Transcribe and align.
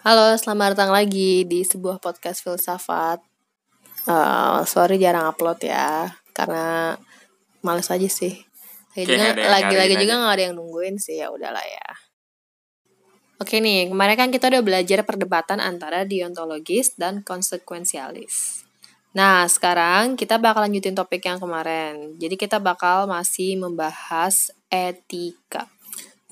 Halo, 0.00 0.32
selamat 0.32 0.72
datang 0.72 0.96
lagi 0.96 1.44
di 1.44 1.60
sebuah 1.60 2.00
podcast 2.00 2.40
filsafat. 2.40 3.20
Uh, 4.08 4.64
sorry 4.64 4.96
jarang 4.96 5.28
upload 5.28 5.60
ya, 5.60 6.16
karena 6.32 6.96
males 7.60 7.84
aja 7.92 8.08
sih. 8.08 8.32
Lagi-lagi 8.96 10.00
juga 10.00 10.16
nggak 10.16 10.32
ada 10.32 10.44
yang 10.48 10.56
nungguin 10.56 10.96
sih 10.96 11.20
ya 11.20 11.28
udahlah 11.28 11.60
ya. 11.60 11.88
Oke 13.44 13.60
nih, 13.60 13.92
kemarin 13.92 14.16
kan 14.16 14.32
kita 14.32 14.48
udah 14.48 14.64
belajar 14.64 15.04
perdebatan 15.04 15.60
antara 15.60 16.08
deontologis 16.08 16.96
dan 16.96 17.20
konsekuensialis. 17.20 18.64
Nah, 19.12 19.44
sekarang 19.52 20.16
kita 20.16 20.40
bakal 20.40 20.64
lanjutin 20.64 20.96
topik 20.96 21.28
yang 21.28 21.36
kemarin. 21.36 22.16
Jadi 22.16 22.40
kita 22.40 22.56
bakal 22.56 23.04
masih 23.04 23.60
membahas 23.60 24.48
etika. 24.72 25.68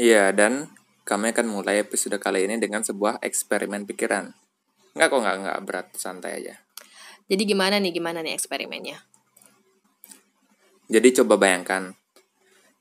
Iya, 0.00 0.32
dan 0.32 0.72
kami 1.08 1.32
akan 1.32 1.48
mulai 1.48 1.80
episode 1.80 2.20
kali 2.20 2.44
ini 2.44 2.60
dengan 2.60 2.84
sebuah 2.84 3.24
eksperimen 3.24 3.88
pikiran. 3.88 4.28
Enggak 4.92 5.08
kok, 5.08 5.18
enggak, 5.24 5.36
enggak 5.40 5.58
berat, 5.64 5.86
santai 5.96 6.32
aja. 6.44 6.60
Jadi 7.32 7.48
gimana 7.48 7.80
nih, 7.80 7.96
gimana 7.96 8.20
nih 8.20 8.36
eksperimennya? 8.36 9.00
Jadi 10.92 11.08
coba 11.16 11.40
bayangkan, 11.40 11.96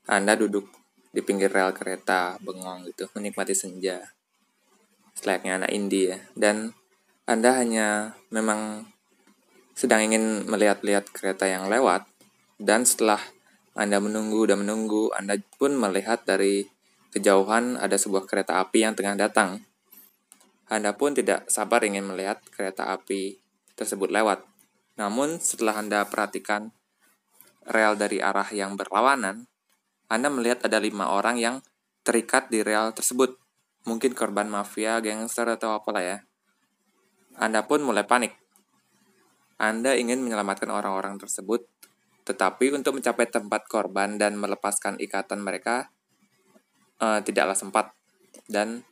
Anda 0.04 0.36
duduk 0.36 0.68
di 1.08 1.24
pinggir 1.24 1.48
rel 1.48 1.72
kereta, 1.72 2.36
bengong 2.44 2.92
gitu, 2.92 3.08
menikmati 3.16 3.56
senja. 3.56 4.12
Selayaknya 5.16 5.64
anak 5.64 5.72
indie 5.72 6.12
ya. 6.12 6.18
Dan 6.36 6.76
Anda 7.24 7.56
hanya 7.56 8.12
memang 8.28 8.92
sedang 9.72 10.04
ingin 10.04 10.44
melihat-lihat 10.44 11.16
kereta 11.16 11.48
yang 11.48 11.72
lewat, 11.72 12.04
dan 12.60 12.84
setelah 12.84 13.24
Anda 13.72 14.04
menunggu 14.04 14.44
dan 14.44 14.68
menunggu, 14.68 15.16
Anda 15.16 15.40
pun 15.56 15.80
melihat 15.80 16.28
dari 16.28 16.68
Kejauhan 17.08 17.80
ada 17.80 17.96
sebuah 17.96 18.28
kereta 18.28 18.60
api 18.60 18.84
yang 18.84 18.92
tengah 18.92 19.16
datang. 19.16 19.64
Anda 20.68 20.92
pun 20.92 21.16
tidak 21.16 21.48
sabar 21.48 21.80
ingin 21.80 22.04
melihat 22.04 22.44
kereta 22.52 22.92
api 22.92 23.40
tersebut 23.72 24.12
lewat. 24.12 24.44
Namun 25.00 25.40
setelah 25.40 25.80
Anda 25.80 26.04
perhatikan 26.04 26.68
rel 27.64 27.96
dari 27.96 28.20
arah 28.20 28.44
yang 28.52 28.76
berlawanan, 28.76 29.48
Anda 30.12 30.28
melihat 30.28 30.68
ada 30.68 30.76
lima 30.76 31.08
orang 31.08 31.40
yang 31.40 31.56
terikat 32.04 32.52
di 32.52 32.60
rel 32.60 32.92
tersebut. 32.92 33.40
Mungkin 33.88 34.12
korban 34.12 34.52
mafia, 34.52 35.00
gangster, 35.00 35.48
atau 35.48 35.72
apalah 35.72 36.04
ya. 36.04 36.18
Anda 37.40 37.64
pun 37.64 37.80
mulai 37.80 38.04
panik. 38.04 38.36
Anda 39.56 39.96
ingin 39.96 40.20
menyelamatkan 40.20 40.68
orang-orang 40.68 41.16
tersebut, 41.16 41.64
tetapi 42.28 42.68
untuk 42.76 43.00
mencapai 43.00 43.32
tempat 43.32 43.64
korban 43.64 44.20
dan 44.20 44.36
melepaskan 44.36 45.00
ikatan 45.00 45.40
mereka, 45.40 45.88
uh, 47.02 47.20
tidaklah 47.22 47.54
sempat 47.54 47.94
dan 48.50 48.82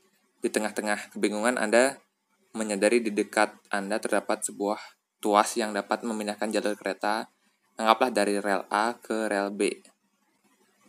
di 0.42 0.48
tengah-tengah 0.52 1.16
kebingungan 1.16 1.58
Anda 1.58 1.98
menyadari 2.56 3.02
di 3.02 3.12
dekat 3.12 3.52
Anda 3.68 4.00
terdapat 4.00 4.46
sebuah 4.46 4.78
tuas 5.20 5.58
yang 5.58 5.74
dapat 5.74 6.06
memindahkan 6.06 6.52
jalur 6.54 6.78
kereta 6.78 7.28
anggaplah 7.76 8.10
dari 8.12 8.40
rel 8.40 8.64
A 8.72 8.96
ke 8.96 9.28
rel 9.28 9.52
B. 9.52 9.68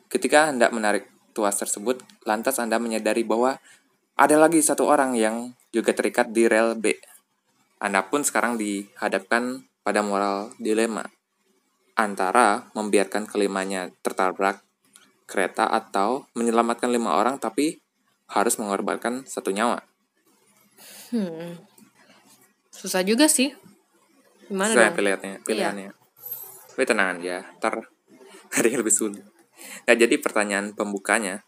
Ketika 0.08 0.52
Anda 0.52 0.72
menarik 0.72 1.12
tuas 1.36 1.60
tersebut, 1.60 2.00
lantas 2.24 2.58
Anda 2.62 2.80
menyadari 2.80 3.28
bahwa 3.28 3.60
ada 4.18 4.36
lagi 4.40 4.64
satu 4.64 4.88
orang 4.88 5.14
yang 5.20 5.52
juga 5.76 5.92
terikat 5.92 6.32
di 6.32 6.48
rel 6.48 6.80
B. 6.80 6.96
Anda 7.78 8.08
pun 8.08 8.24
sekarang 8.24 8.58
dihadapkan 8.58 9.68
pada 9.84 10.02
moral 10.02 10.56
dilema 10.58 11.06
antara 11.98 12.70
membiarkan 12.78 13.26
kelimanya 13.26 13.90
tertabrak 14.06 14.62
kereta 15.28 15.68
atau 15.68 16.26
menyelamatkan 16.34 16.88
lima 16.88 17.20
orang 17.20 17.38
tapi 17.38 17.84
harus 18.32 18.56
mengorbankan 18.58 19.28
satu 19.28 19.52
nyawa. 19.52 19.84
Hmm. 21.12 21.60
Susah 22.72 23.04
juga 23.04 23.28
sih. 23.28 23.52
Gimana 24.48 24.72
Saya 24.72 24.90
dong? 24.92 25.04
pilihannya, 25.04 25.36
pilihannya. 25.44 25.90
Iya. 25.92 25.96
Tapi 26.72 26.84
tenang 26.88 27.20
aja, 27.20 27.44
ntar 27.60 27.84
ada 28.58 28.68
yang 28.68 28.80
lebih 28.80 28.96
sulit. 28.96 29.24
Nah, 29.90 29.96
jadi 29.98 30.16
pertanyaan 30.22 30.72
pembukanya, 30.72 31.44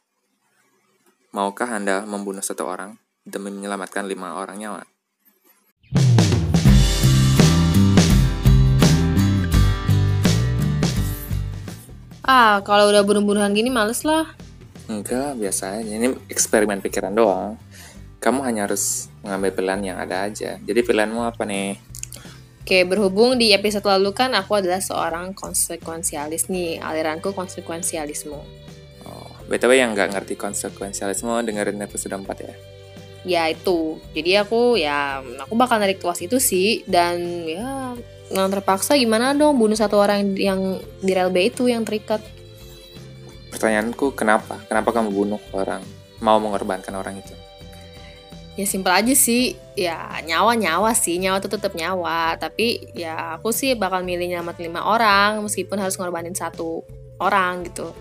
maukah 1.32 1.70
Anda 1.70 2.03
membunuh 2.03 2.44
satu 2.44 2.66
orang 2.68 2.98
demi 3.24 3.53
menyelamatkan 3.53 4.09
lima 4.09 4.36
orang 4.36 4.58
nyawa? 4.58 4.84
Ah, 12.29 12.62
kalau 12.62 12.94
udah 12.94 13.01
bunuh-bunuhan 13.01 13.57
gini 13.57 13.73
males 13.73 14.06
lah. 14.06 14.38
Enggak, 14.85 15.34
biasa 15.34 15.81
aja. 15.81 15.94
Ini 15.97 16.13
eksperimen 16.29 16.78
pikiran 16.78 17.09
doang. 17.09 17.57
Kamu 18.22 18.45
hanya 18.45 18.69
harus 18.69 19.09
mengambil 19.25 19.50
pilihan 19.57 19.81
yang 19.81 19.97
ada 19.97 20.29
aja. 20.29 20.62
Jadi 20.62 20.79
pilihanmu 20.85 21.25
apa 21.25 21.41
nih? 21.50 21.81
Oke, 22.62 22.85
berhubung 22.85 23.41
di 23.41 23.50
episode 23.50 23.81
lalu 23.90 24.13
kan 24.13 24.38
aku 24.38 24.62
adalah 24.62 24.78
seorang 24.78 25.34
konsekuensialis 25.34 26.53
nih. 26.53 26.78
Aliranku 26.78 27.34
konsekuensialisme. 27.34 28.38
Oh, 29.09 29.29
BTW 29.50 29.81
yang 29.81 29.97
nggak 29.97 30.13
ngerti 30.13 30.38
konsekuensialisme 30.38 31.34
dengerin 31.50 31.81
episode 31.81 32.13
4 32.13 32.46
ya? 32.46 32.53
Ya 33.25 33.44
itu. 33.50 33.97
Jadi 34.13 34.38
aku 34.38 34.78
ya 34.78 35.25
aku 35.41 35.57
bakal 35.57 35.81
narik 35.81 35.97
tuas 35.97 36.22
itu 36.22 36.38
sih 36.38 36.85
dan 36.85 37.17
ya 37.50 37.97
nggak 38.29 38.62
terpaksa 38.62 38.94
gimana 38.94 39.34
dong 39.34 39.57
bunuh 39.57 39.73
satu 39.73 39.97
orang 39.97 40.38
yang 40.38 40.78
di 41.01 41.12
rel 41.13 41.34
B 41.34 41.50
itu 41.50 41.66
yang 41.66 41.81
terikat? 41.81 42.22
Pertanyaanku 43.50 44.13
kenapa? 44.13 44.62
Kenapa 44.69 44.94
kamu 44.94 45.09
bunuh 45.09 45.41
orang 45.51 45.81
mau 46.22 46.38
mengorbankan 46.38 46.94
orang 46.94 47.17
itu? 47.17 47.34
Ya 48.53 48.67
simpel 48.67 48.91
aja 48.91 49.16
sih. 49.16 49.57
Ya 49.73 50.19
nyawa 50.22 50.53
nyawa 50.53 50.91
sih. 50.94 51.17
Nyawa 51.17 51.41
itu 51.41 51.50
tetap 51.50 51.73
nyawa. 51.73 52.38
Tapi 52.38 52.94
ya 52.94 53.40
aku 53.40 53.50
sih 53.50 53.73
bakal 53.73 54.06
milih 54.06 54.29
nyelamat 54.29 54.61
lima 54.61 54.85
orang 54.85 55.41
meskipun 55.41 55.79
harus 55.79 55.96
ngorbanin 55.97 56.35
satu 56.35 56.85
orang 57.17 57.66
gitu. 57.66 57.96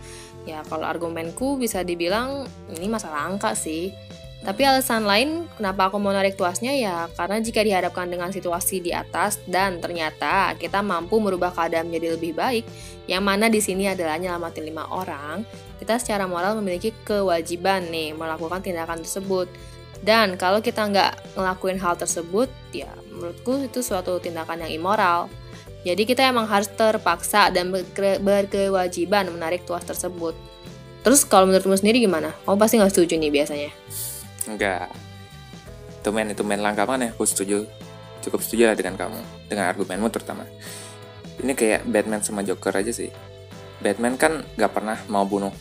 Ya 0.44 0.60
kalau 0.66 0.84
argumenku 0.84 1.56
bisa 1.56 1.80
dibilang 1.86 2.44
ini 2.74 2.90
masalah 2.90 3.28
angka 3.28 3.54
sih 3.54 3.94
tapi 4.38 4.62
alasan 4.62 5.02
lain 5.02 5.50
kenapa 5.58 5.90
aku 5.90 5.98
mau 5.98 6.14
narik 6.14 6.38
tuasnya 6.38 6.70
ya 6.78 7.10
karena 7.18 7.42
jika 7.42 7.58
dihadapkan 7.58 8.06
dengan 8.06 8.30
situasi 8.30 8.78
di 8.78 8.94
atas 8.94 9.42
dan 9.50 9.82
ternyata 9.82 10.54
kita 10.54 10.78
mampu 10.78 11.18
merubah 11.18 11.50
keadaan 11.50 11.90
menjadi 11.90 12.14
lebih 12.14 12.38
baik, 12.38 12.64
yang 13.10 13.26
mana 13.26 13.50
di 13.50 13.58
sini 13.58 13.90
adalah 13.90 14.14
nyelamatin 14.14 14.62
lima 14.62 14.86
orang, 14.94 15.42
kita 15.82 15.98
secara 15.98 16.30
moral 16.30 16.54
memiliki 16.62 16.94
kewajiban 17.02 17.90
nih 17.90 18.14
melakukan 18.14 18.62
tindakan 18.62 19.02
tersebut. 19.02 19.50
Dan 19.98 20.38
kalau 20.38 20.62
kita 20.62 20.86
nggak 20.86 21.34
ngelakuin 21.34 21.82
hal 21.82 21.98
tersebut, 21.98 22.46
ya 22.70 22.86
menurutku 23.10 23.66
itu 23.66 23.82
suatu 23.82 24.22
tindakan 24.22 24.62
yang 24.62 24.78
immoral. 24.78 25.26
Jadi 25.82 26.06
kita 26.06 26.22
emang 26.30 26.46
harus 26.46 26.70
terpaksa 26.70 27.50
dan 27.50 27.74
berkewajiban 28.22 29.34
menarik 29.34 29.66
tuas 29.66 29.82
tersebut. 29.82 30.38
Terus 31.02 31.26
kalau 31.26 31.50
menurutmu 31.50 31.74
sendiri 31.74 31.98
gimana? 31.98 32.30
Kamu 32.46 32.54
pasti 32.54 32.78
nggak 32.78 32.94
setuju 32.94 33.18
nih 33.18 33.34
biasanya. 33.34 33.70
Enggak. 34.48 34.88
Itu 36.00 36.08
main 36.10 36.32
itu 36.32 36.42
main 36.42 36.64
langkah 36.64 36.88
mana? 36.88 37.12
Aku 37.12 37.28
setuju. 37.28 37.68
Cukup 38.24 38.40
setuju 38.40 38.72
lah 38.72 38.76
dengan 38.76 38.96
kamu. 38.96 39.20
Dengan 39.46 39.68
argumenmu 39.68 40.08
terutama. 40.08 40.48
Ini 41.38 41.52
kayak 41.54 41.86
Batman 41.86 42.24
sama 42.24 42.42
Joker 42.42 42.72
aja 42.74 42.90
sih. 42.90 43.12
Batman 43.78 44.18
kan 44.18 44.42
gak 44.58 44.74
pernah 44.74 44.98
mau 45.06 45.22
bunuh 45.22 45.54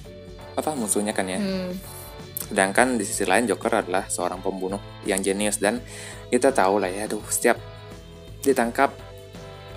apa 0.57 0.73
musuhnya 0.73 1.13
kan 1.13 1.29
ya. 1.29 1.37
Hmm. 1.37 1.77
Sedangkan 2.49 2.97
di 2.97 3.05
sisi 3.05 3.27
lain 3.29 3.45
Joker 3.45 3.85
adalah 3.85 4.09
seorang 4.09 4.41
pembunuh 4.41 4.81
yang 5.05 5.21
jenius 5.21 5.61
dan 5.61 5.83
kita 6.33 6.49
tahu 6.49 6.81
lah 6.81 6.89
ya, 6.89 7.05
aduh 7.05 7.21
setiap 7.29 7.61
ditangkap 8.41 8.89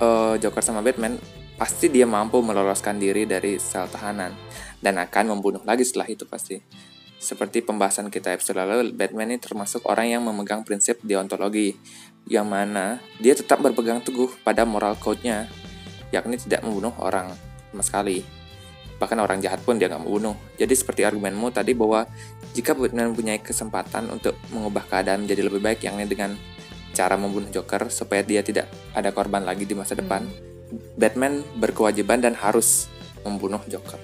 uh, 0.00 0.40
Joker 0.40 0.64
sama 0.64 0.80
Batman 0.80 1.20
pasti 1.60 1.92
dia 1.92 2.08
mampu 2.08 2.40
meloloskan 2.40 2.96
diri 2.96 3.28
dari 3.28 3.60
sel 3.60 3.84
tahanan 3.92 4.32
dan 4.80 4.96
akan 4.96 5.36
membunuh 5.36 5.60
lagi 5.68 5.84
setelah 5.84 6.08
itu 6.08 6.24
pasti. 6.24 6.56
Seperti 7.20 7.60
pembahasan 7.60 8.08
kita 8.08 8.32
episode 8.32 8.56
lalu, 8.56 8.96
Batman 8.96 9.28
ini 9.28 9.36
termasuk 9.36 9.84
orang 9.84 10.08
yang 10.08 10.24
memegang 10.24 10.64
prinsip 10.64 11.04
deontologi, 11.04 11.76
yang 12.24 12.48
mana 12.48 12.96
dia 13.20 13.36
tetap 13.36 13.60
berpegang 13.60 14.00
teguh 14.00 14.40
pada 14.40 14.64
moral 14.64 14.96
code-nya, 14.96 15.44
yakni 16.16 16.40
tidak 16.40 16.64
membunuh 16.64 16.96
orang 16.96 17.28
sama 17.68 17.84
sekali. 17.84 18.24
Bahkan 18.96 19.20
orang 19.20 19.44
jahat 19.44 19.60
pun 19.60 19.76
dia 19.76 19.92
nggak 19.92 20.00
membunuh. 20.00 20.32
Jadi 20.56 20.72
seperti 20.72 21.04
argumenmu 21.04 21.52
tadi 21.52 21.76
bahwa 21.76 22.08
jika 22.56 22.72
Batman 22.72 23.12
mempunyai 23.12 23.44
kesempatan 23.44 24.08
untuk 24.08 24.40
mengubah 24.48 24.88
keadaan 24.88 25.28
menjadi 25.28 25.44
lebih 25.44 25.60
baik, 25.60 25.84
yakni 25.84 26.08
dengan 26.08 26.40
cara 26.96 27.20
membunuh 27.20 27.52
Joker 27.52 27.92
supaya 27.92 28.24
dia 28.24 28.40
tidak 28.40 28.72
ada 28.96 29.12
korban 29.12 29.44
lagi 29.44 29.68
di 29.68 29.76
masa 29.76 29.92
depan. 29.92 30.24
Batman 30.96 31.44
berkewajiban 31.60 32.24
dan 32.24 32.32
harus 32.32 32.88
membunuh 33.28 33.60
Joker. 33.68 34.00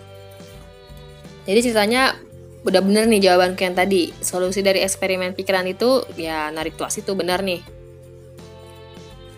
Jadi 1.47 1.61
ceritanya 1.63 2.26
udah 2.67 2.83
bener 2.83 3.07
nih 3.07 3.31
jawaban 3.31 3.55
yang 3.55 3.79
tadi. 3.79 4.11
Solusi 4.19 4.61
dari 4.61 4.83
eksperimen 4.83 5.39
pikiran 5.39 5.65
itu 5.71 6.03
ya 6.19 6.51
narik 6.51 6.75
tuas 6.75 6.99
itu 6.99 7.15
benar 7.15 7.47
nih. 7.47 7.63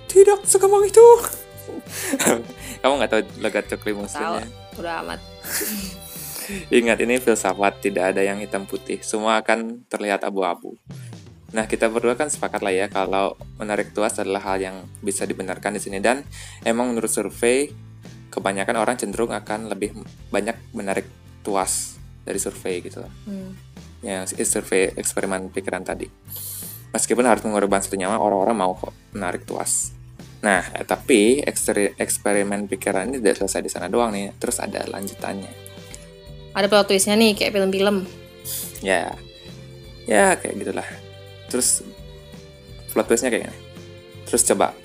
Tidak 0.09 0.49
segampang 0.49 0.89
itu. 0.89 1.05
Kamu 2.81 2.97
nggak 2.97 3.11
tahu 3.13 3.23
logat 3.45 3.69
cokli 3.69 3.93
maksudnya? 3.93 4.41
Tahu, 4.49 4.81
udah 4.81 4.95
amat. 5.05 5.21
Ingat 6.81 7.05
ini 7.05 7.21
filsafat 7.21 7.85
tidak 7.85 8.17
ada 8.17 8.25
yang 8.25 8.41
hitam 8.41 8.65
putih, 8.65 9.05
semua 9.05 9.37
akan 9.45 9.85
terlihat 9.85 10.25
abu-abu. 10.25 10.81
Nah, 11.53 11.69
kita 11.69 11.93
berdua 11.93 12.17
kan 12.17 12.33
sepakat 12.33 12.65
lah 12.65 12.73
ya 12.73 12.87
kalau 12.89 13.37
menarik 13.61 13.93
tuas 13.93 14.17
adalah 14.17 14.41
hal 14.41 14.57
yang 14.57 14.77
bisa 15.05 15.29
dibenarkan 15.29 15.77
di 15.77 15.81
sini 15.81 16.01
dan 16.01 16.25
emang 16.65 16.93
menurut 16.93 17.13
survei 17.13 17.69
kebanyakan 18.33 18.81
orang 18.81 18.97
cenderung 18.97 19.33
akan 19.33 19.69
lebih 19.69 19.93
banyak 20.33 20.57
menarik 20.73 21.05
tuas 21.45 21.98
dari 22.29 22.37
survei 22.37 22.85
gitu 22.85 23.01
loh. 23.01 23.13
Hmm. 23.25 23.57
Ya, 24.05 24.29
survei 24.29 24.93
eksperimen 24.93 25.49
pikiran 25.49 25.81
tadi. 25.81 26.05
Meskipun 26.93 27.25
harus 27.25 27.41
mengorbankan 27.49 27.89
satu 27.89 27.97
nyawa, 27.97 28.21
orang-orang 28.21 28.57
mau 28.57 28.73
kok 28.77 28.93
menarik 29.17 29.49
tuas. 29.49 29.97
Nah, 30.45 30.63
eh, 30.77 30.87
tapi 30.87 31.43
eksperimen 31.99 32.71
pikiran 32.71 33.11
ini 33.11 33.19
tidak 33.19 33.43
selesai 33.43 33.61
di 33.65 33.71
sana 33.73 33.91
doang 33.91 34.15
nih, 34.15 34.37
terus 34.37 34.63
ada 34.63 34.87
lanjutannya. 34.87 35.51
Ada 36.55 36.67
plot 36.71 36.93
twistnya 36.93 37.19
nih, 37.19 37.35
kayak 37.35 37.53
film-film. 37.57 38.07
Ya, 38.85 39.19
ya 40.07 40.39
kayak 40.39 40.55
gitulah. 40.63 40.89
Terus 41.51 41.83
plot 42.95 43.07
twistnya 43.11 43.35
kayak 43.35 43.51
gini. 43.51 43.59
Terus 44.31 44.43
coba 44.47 44.77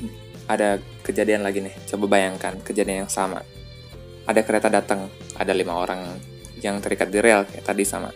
ada 0.50 0.82
kejadian 1.06 1.46
lagi 1.46 1.62
nih, 1.62 1.76
coba 1.86 2.18
bayangkan 2.18 2.58
kejadian 2.66 3.06
yang 3.06 3.12
sama. 3.12 3.46
Ada 4.26 4.42
kereta 4.42 4.68
datang, 4.74 5.12
ada 5.38 5.52
lima 5.54 5.78
orang 5.78 6.33
yang 6.64 6.80
terikat 6.80 7.12
di 7.12 7.20
rel 7.20 7.44
kayak 7.44 7.68
tadi 7.68 7.84
sama. 7.84 8.10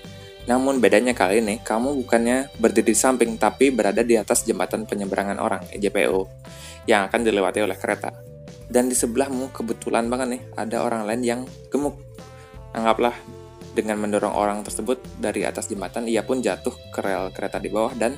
Namun 0.48 0.80
bedanya 0.80 1.12
kali 1.12 1.44
ini, 1.44 1.60
kamu 1.60 2.08
bukannya 2.08 2.48
berdiri 2.56 2.96
di 2.96 2.98
samping, 2.98 3.36
tapi 3.36 3.68
berada 3.68 4.00
di 4.00 4.16
atas 4.16 4.48
jembatan 4.48 4.88
penyeberangan 4.88 5.44
orang, 5.44 5.68
JPO 5.76 6.24
yang 6.88 7.12
akan 7.12 7.20
dilewati 7.28 7.60
oleh 7.68 7.76
kereta. 7.76 8.16
Dan 8.68 8.88
di 8.88 8.96
sebelahmu 8.96 9.52
kebetulan 9.52 10.08
banget 10.08 10.40
nih 10.40 10.42
ada 10.56 10.88
orang 10.88 11.04
lain 11.04 11.22
yang 11.24 11.42
gemuk. 11.68 12.00
Anggaplah 12.72 13.16
dengan 13.76 14.00
mendorong 14.00 14.32
orang 14.32 14.64
tersebut 14.64 15.04
dari 15.20 15.44
atas 15.44 15.68
jembatan, 15.68 16.08
ia 16.08 16.24
pun 16.24 16.40
jatuh 16.40 16.74
ke 16.96 17.00
rel 17.04 17.30
kereta 17.36 17.60
di 17.60 17.68
bawah 17.68 17.92
dan 17.96 18.16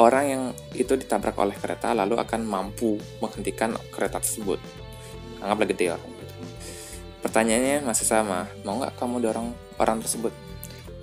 orang 0.00 0.24
yang 0.24 0.42
itu 0.72 0.96
ditabrak 0.96 1.36
oleh 1.36 1.54
kereta 1.54 1.92
lalu 1.92 2.16
akan 2.16 2.40
mampu 2.44 2.96
menghentikan 3.20 3.76
kereta 3.92 4.16
tersebut. 4.18 4.58
Anggaplah 5.44 5.68
gede 5.68 5.86
orang. 5.92 6.17
Pertanyaannya 7.22 7.82
masih 7.82 8.06
sama, 8.06 8.46
mau 8.62 8.78
nggak 8.78 8.94
kamu 8.94 9.18
dorong 9.18 9.50
orang 9.82 9.98
tersebut? 9.98 10.30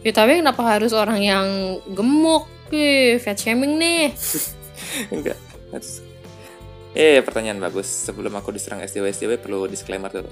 Ya 0.05 0.13
tapi 0.13 0.39
kenapa 0.39 0.61
harus 0.63 0.93
orang 0.93 1.19
yang 1.19 1.47
gemuk? 1.91 2.47
Wih, 2.69 3.21
fat 3.21 3.37
shaming 3.37 3.77
nih. 3.77 4.13
Enggak, 5.13 5.37
harus 5.69 6.05
Eh, 6.95 7.19
pertanyaan 7.19 7.59
bagus. 7.59 7.91
Sebelum 8.07 8.31
aku 8.39 8.55
diserang 8.55 8.79
SDW, 8.79 9.11
SDW 9.11 9.35
perlu 9.35 9.67
disclaimer 9.67 10.07
dulu. 10.07 10.31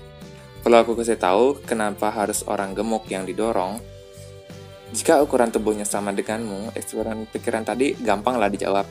Perlu 0.64 0.80
aku 0.80 0.96
kasih 0.96 1.20
tahu 1.20 1.60
kenapa 1.68 2.08
harus 2.08 2.40
orang 2.48 2.72
gemuk 2.72 3.04
yang 3.12 3.28
didorong. 3.28 3.84
Jika 4.96 5.20
ukuran 5.20 5.52
tubuhnya 5.52 5.84
sama 5.84 6.16
denganmu, 6.16 6.72
eksperimen 6.72 7.28
pikiran 7.36 7.68
tadi 7.68 8.00
gampang 8.00 8.40
lah 8.40 8.48
dijawab. 8.48 8.88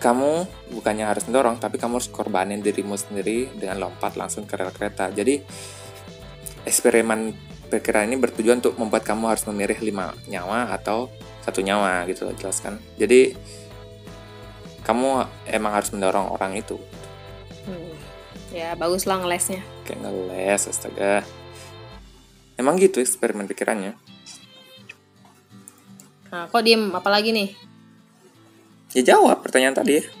Kamu 0.00 0.48
bukannya 0.72 1.04
harus 1.04 1.28
mendorong, 1.28 1.60
tapi 1.60 1.76
kamu 1.76 2.00
harus 2.00 2.08
korbanin 2.08 2.64
dirimu 2.64 2.96
sendiri 2.96 3.52
dengan 3.52 3.84
lompat 3.84 4.16
langsung 4.16 4.48
ke 4.48 4.56
rel 4.56 4.72
kereta. 4.72 5.12
Jadi, 5.12 5.44
eksperimen 6.64 7.36
pikiran 7.68 8.08
ini 8.08 8.16
bertujuan 8.16 8.64
untuk 8.64 8.80
membuat 8.80 9.04
kamu 9.04 9.28
harus 9.28 9.44
memilih 9.44 9.76
lima 9.84 10.16
nyawa 10.26 10.72
atau 10.72 11.12
satu 11.44 11.60
nyawa 11.60 12.08
gitu 12.08 12.32
jelaskan. 12.40 12.80
Jadi 12.96 13.36
kamu 14.90 15.28
emang 15.46 15.72
harus 15.76 15.92
mendorong 15.92 16.32
orang 16.32 16.56
itu 16.56 16.74
hmm. 17.68 17.94
ya 18.50 18.74
bagus 18.74 19.04
lah 19.04 19.20
ngelesnya 19.20 19.62
kayak 19.86 20.02
ngeles 20.02 20.66
astaga 20.66 21.22
emang 22.56 22.80
gitu 22.80 22.98
eksperimen 22.98 23.46
pikirannya 23.46 23.94
nah 26.30 26.46
kok 26.50 26.62
diem 26.62 26.90
apalagi 26.94 27.30
nih 27.34 27.48
ya 28.96 29.14
jawab 29.14 29.42
pertanyaan 29.44 29.76
tadi 29.76 30.20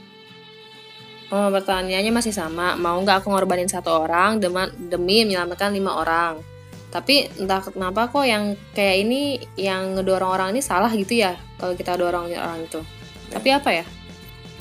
Oh, 1.30 1.46
pertanyaannya 1.46 2.10
masih 2.10 2.34
sama. 2.34 2.74
Mau 2.74 2.98
nggak 3.06 3.22
aku 3.22 3.30
ngorbanin 3.30 3.70
satu 3.70 4.02
orang 4.02 4.42
demi, 4.42 4.66
demi 4.90 5.22
menyelamatkan 5.22 5.70
lima 5.70 5.94
orang? 6.02 6.42
Tapi 6.90 7.30
entah 7.38 7.62
kenapa 7.62 8.10
kok 8.10 8.26
yang 8.26 8.58
kayak 8.74 9.06
ini 9.06 9.38
yang 9.54 9.94
ngedorong 9.94 10.26
orang 10.26 10.50
ini 10.50 10.58
salah 10.58 10.90
gitu 10.90 11.22
ya 11.22 11.38
kalau 11.54 11.78
kita 11.78 11.94
dorong 11.94 12.34
orang 12.34 12.66
itu. 12.66 12.82
Ya. 13.30 13.38
Tapi 13.38 13.48
apa 13.54 13.70
ya? 13.70 13.84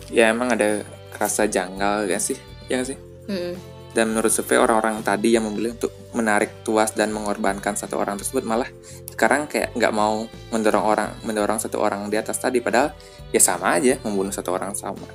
ya 0.10 0.34
emang 0.34 0.54
ada 0.54 0.82
rasa 1.16 1.46
janggal 1.46 2.10
ya 2.10 2.18
sih 2.18 2.38
ya 2.70 2.82
gak 2.82 2.90
sih 2.94 2.98
hmm. 3.30 3.54
dan 3.94 4.14
menurut 4.14 4.34
survei 4.34 4.58
orang-orang 4.58 5.02
tadi 5.06 5.38
yang 5.38 5.46
memilih 5.50 5.78
untuk 5.78 5.94
menarik 6.19 6.51
tuas 6.68 6.92
dan 6.92 7.16
mengorbankan 7.16 7.80
satu 7.80 7.95
orang 7.95 8.19
tersebut 8.19 8.44
malah 8.44 8.68
sekarang 9.07 9.48
kayak 9.48 9.71
nggak 9.80 9.94
mau 9.95 10.27
mendorong 10.51 10.83
orang 10.83 11.12
mendorong 11.24 11.60
satu 11.63 11.80
orang 11.80 12.12
di 12.12 12.19
atas 12.19 12.36
tadi 12.36 12.60
padahal 12.60 12.92
ya 13.31 13.39
sama 13.39 13.80
aja 13.80 13.95
membunuh 14.04 14.36
satu 14.36 14.51
orang 14.51 14.75
sama. 14.75 15.07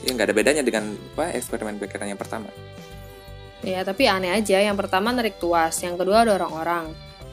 Ya 0.00 0.16
nggak 0.16 0.32
ada 0.32 0.34
bedanya 0.34 0.62
dengan 0.64 0.96
apa 1.16 1.36
eksperimen 1.36 1.76
pikiran 1.76 2.08
yang 2.08 2.20
pertama. 2.20 2.48
Ya 3.60 3.84
tapi 3.84 4.08
aneh 4.08 4.32
aja 4.32 4.64
yang 4.64 4.76
pertama 4.80 5.12
narik 5.12 5.36
tuas 5.36 5.76
yang 5.84 6.00
kedua 6.00 6.24
dorong 6.24 6.54
orang. 6.56 6.86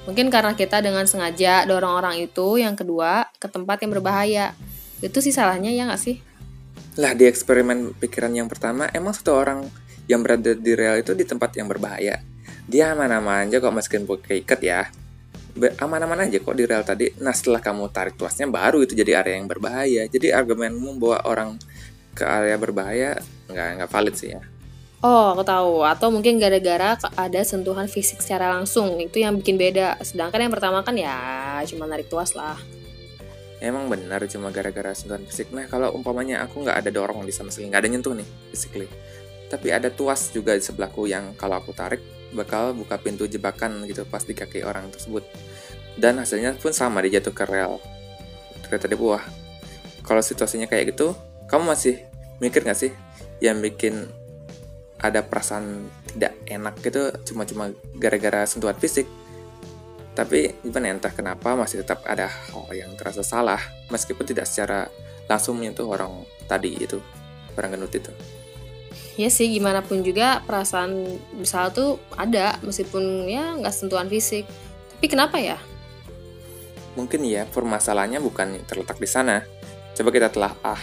Mungkin 0.03 0.27
karena 0.27 0.51
kita 0.51 0.83
dengan 0.83 1.07
sengaja 1.07 1.63
dorong 1.63 1.95
orang 2.03 2.15
itu 2.19 2.59
yang 2.59 2.75
kedua 2.75 3.31
ke 3.39 3.47
tempat 3.47 3.79
yang 3.79 3.91
berbahaya. 3.95 4.51
Itu 4.99 5.23
sih 5.23 5.31
salahnya 5.31 5.71
ya 5.71 5.87
nggak 5.87 6.01
sih? 6.01 6.19
Lah 6.99 7.15
di 7.17 7.25
eksperimen 7.25 7.97
pikiran 7.97 8.35
yang 8.35 8.45
pertama, 8.45 8.85
emang 8.91 9.15
satu 9.15 9.33
orang 9.33 9.65
yang 10.05 10.21
berada 10.21 10.53
di 10.53 10.71
rel 10.75 10.99
itu 10.99 11.15
di 11.15 11.23
tempat 11.23 11.55
yang 11.55 11.65
berbahaya. 11.71 12.19
Dia 12.67 12.95
aman-aman 12.95 13.49
aja 13.49 13.59
kok 13.59 13.73
meskipun 13.75 14.05
pakai 14.07 14.43
ikat 14.43 14.59
ya. 14.63 14.81
Aman-aman 15.77 16.25
aja 16.25 16.37
kok 16.39 16.55
di 16.55 16.63
rel 16.63 16.81
tadi. 16.81 17.11
Nah 17.21 17.35
setelah 17.35 17.61
kamu 17.61 17.91
tarik 17.93 18.15
tuasnya 18.17 18.49
baru 18.49 18.81
itu 18.81 18.97
jadi 18.97 19.21
area 19.21 19.37
yang 19.37 19.47
berbahaya. 19.47 20.07
Jadi 20.09 20.33
argumenmu 20.33 20.97
bawa 20.97 21.27
orang 21.27 21.59
ke 22.13 22.23
area 22.23 22.55
berbahaya 22.57 23.19
nggak 23.49 23.67
nggak 23.81 23.89
valid 23.91 24.15
sih 24.15 24.33
ya. 24.33 24.41
Oh, 25.03 25.35
aku 25.35 25.43
tahu. 25.43 25.83
Atau 25.83 26.15
mungkin 26.15 26.39
gara-gara 26.39 26.95
ada 26.95 27.41
sentuhan 27.43 27.91
fisik 27.91 28.23
secara 28.23 28.55
langsung. 28.55 28.95
Itu 29.03 29.19
yang 29.19 29.35
bikin 29.35 29.59
beda. 29.59 29.99
Sedangkan 29.99 30.47
yang 30.47 30.53
pertama 30.55 30.79
kan 30.79 30.95
ya 30.95 31.59
cuma 31.67 31.83
narik 31.83 32.07
tuas 32.07 32.31
lah 32.31 32.55
emang 33.63 33.87
benar 33.87 34.19
cuma 34.27 34.51
gara-gara 34.51 34.91
sentuhan 34.91 35.23
fisik 35.23 35.55
nah 35.55 35.63
kalau 35.71 35.95
umpamanya 35.95 36.43
aku 36.43 36.59
nggak 36.67 36.83
ada 36.83 36.91
dorong 36.91 37.23
di 37.23 37.31
sama 37.31 37.47
sekali 37.47 37.71
nggak 37.71 37.81
ada 37.81 37.89
nyentuh 37.89 38.13
nih 38.13 38.27
physically 38.51 38.91
tapi 39.47 39.71
ada 39.71 39.87
tuas 39.87 40.35
juga 40.35 40.51
di 40.51 40.59
sebelahku 40.59 41.07
yang 41.07 41.31
kalau 41.39 41.63
aku 41.63 41.71
tarik 41.71 42.03
bakal 42.33 42.73
buka 42.73 42.97
pintu 42.97 43.29
jebakan 43.29 43.85
gitu 43.85 44.03
pas 44.09 44.25
di 44.25 44.33
kaki 44.33 44.65
orang 44.65 44.89
tersebut. 44.89 45.23
Dan 45.93 46.17
hasilnya 46.17 46.57
pun 46.57 46.73
sama 46.73 47.05
dia 47.05 47.21
jatuh 47.21 47.33
ke 47.33 47.45
rel. 47.45 47.77
Kereta 48.65 48.89
di 48.89 48.97
bawah 48.97 49.21
kalau 50.03 50.19
situasinya 50.19 50.67
kayak 50.67 50.93
gitu 50.93 51.15
kamu 51.47 51.73
masih 51.73 51.95
mikir 52.43 52.61
nggak 52.67 52.75
sih 52.77 52.91
yang 53.39 53.63
bikin 53.63 54.11
ada 54.99 55.23
perasaan 55.23 55.87
tidak 56.15 56.35
enak 56.47 56.75
gitu 56.79 57.11
cuma-cuma 57.31 57.71
gara-gara 57.99 58.47
sentuhan 58.47 58.75
fisik? 58.79 59.07
Tapi 60.13 60.53
gimana 60.61 60.93
entah 60.93 61.09
kenapa 61.09 61.57
masih 61.57 61.81
tetap 61.81 62.05
ada 62.05 62.29
hal 62.29 62.69
yang 62.71 62.93
terasa 62.93 63.25
salah 63.25 63.59
meskipun 63.89 64.23
tidak 64.23 64.45
secara 64.45 64.85
langsung 65.25 65.57
menyentuh 65.57 65.89
orang 65.89 66.23
tadi 66.45 66.77
itu 66.77 67.01
orang 67.57 67.75
gendut 67.75 67.93
itu. 67.97 68.11
Ya 69.13 69.29
sih 69.29 69.49
gimana 69.53 69.85
pun 69.85 70.01
juga 70.01 70.41
perasaan 70.45 71.21
bersalah 71.37 71.69
tuh 71.69 72.01
ada 72.17 72.57
meskipun 72.65 73.29
ya 73.29 73.53
nggak 73.57 73.73
sentuhan 73.73 74.09
fisik. 74.09 74.49
Tapi 74.97 75.07
kenapa 75.11 75.37
ya? 75.37 75.57
Mungkin 76.97 77.25
ya 77.25 77.45
permasalahannya 77.49 78.21
bukan 78.21 78.65
terletak 78.65 78.97
di 78.97 79.09
sana. 79.09 79.45
Coba 79.93 80.09
kita 80.09 80.33
telah 80.33 80.57
ah 80.65 80.81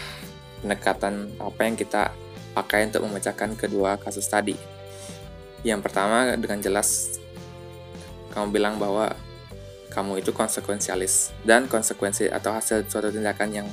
pendekatan 0.63 1.35
apa 1.41 1.61
yang 1.67 1.75
kita 1.75 2.15
pakai 2.55 2.91
untuk 2.91 3.07
memecahkan 3.07 3.57
kedua 3.59 3.99
kasus 3.99 4.27
tadi. 4.31 4.55
Yang 5.67 5.91
pertama 5.91 6.35
dengan 6.39 6.63
jelas 6.63 7.19
kamu 8.31 8.55
bilang 8.55 8.79
bahwa 8.79 9.11
kamu 9.91 10.23
itu 10.23 10.31
konsekuensialis 10.31 11.35
dan 11.43 11.67
konsekuensi 11.67 12.31
atau 12.31 12.55
hasil 12.55 12.87
suatu 12.87 13.11
tindakan 13.11 13.51
yang 13.51 13.69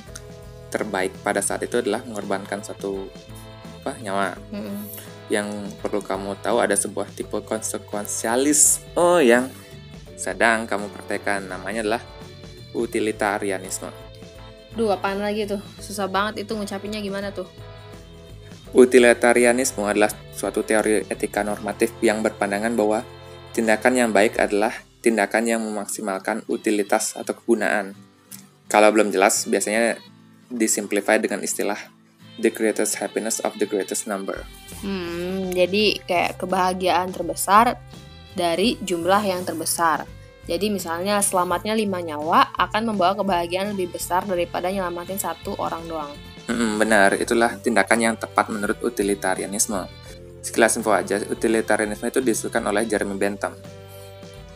terbaik 0.68 1.14
pada 1.22 1.38
saat 1.38 1.64
itu 1.64 1.78
adalah 1.80 2.02
mengorbankan 2.04 2.60
satu 2.60 3.06
apa 3.88 3.96
nyawa. 4.04 4.36
Mm-hmm. 4.52 4.76
Yang 5.32 5.48
perlu 5.80 6.00
kamu 6.04 6.36
tahu 6.44 6.60
ada 6.60 6.76
sebuah 6.76 7.08
tipe 7.12 7.40
konsekuensialis 7.40 8.84
oh 8.96 9.20
yang 9.20 9.48
sedang 10.20 10.68
kamu 10.68 10.92
praktekkan 10.92 11.48
namanya 11.48 11.80
adalah 11.84 12.02
utilitarianisme. 12.76 13.88
Duh, 14.76 14.92
apaan 14.92 15.24
lagi 15.24 15.48
tuh? 15.48 15.60
Susah 15.80 16.04
banget 16.04 16.44
itu 16.44 16.52
ngucapinnya 16.52 17.00
gimana 17.00 17.32
tuh? 17.32 17.48
Utilitarianisme 18.76 19.80
adalah 19.80 20.12
suatu 20.36 20.60
teori 20.60 21.08
etika 21.08 21.40
normatif 21.40 21.96
yang 22.04 22.20
berpandangan 22.20 22.76
bahwa 22.76 23.00
Tindakan 23.58 23.98
yang 23.98 24.10
baik 24.14 24.38
adalah 24.38 24.70
tindakan 25.02 25.50
yang 25.50 25.58
memaksimalkan 25.58 26.46
utilitas 26.46 27.18
atau 27.18 27.34
kegunaan. 27.34 27.98
Kalau 28.70 28.94
belum 28.94 29.10
jelas, 29.10 29.50
biasanya 29.50 29.98
disimplify 30.46 31.18
dengan 31.18 31.42
istilah 31.42 31.97
the 32.38 32.50
greatest 32.50 32.96
happiness 33.02 33.42
of 33.42 33.54
the 33.58 33.66
greatest 33.66 34.06
number. 34.06 34.46
Hmm, 34.80 35.50
jadi 35.50 35.98
kayak 36.06 36.38
kebahagiaan 36.38 37.10
terbesar 37.10 37.78
dari 38.38 38.78
jumlah 38.78 39.22
yang 39.26 39.42
terbesar. 39.42 40.06
Jadi 40.48 40.72
misalnya 40.72 41.20
selamatnya 41.20 41.76
lima 41.76 42.00
nyawa 42.00 42.56
akan 42.56 42.94
membawa 42.94 43.12
kebahagiaan 43.20 43.76
lebih 43.76 43.92
besar 43.92 44.24
daripada 44.24 44.72
nyelamatin 44.72 45.20
satu 45.20 45.52
orang 45.60 45.84
doang. 45.84 46.14
Mm-mm, 46.48 46.80
benar, 46.80 47.12
itulah 47.20 47.60
tindakan 47.60 47.98
yang 48.00 48.16
tepat 48.16 48.48
menurut 48.48 48.80
utilitarianisme. 48.80 49.84
Sekilas 50.40 50.80
info 50.80 50.96
aja, 50.96 51.20
utilitarianisme 51.20 52.08
itu 52.08 52.24
disusun 52.24 52.64
oleh 52.64 52.88
Jeremy 52.88 53.20
Bentham. 53.20 53.52